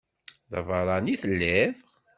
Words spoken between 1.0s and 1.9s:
i telliḍ?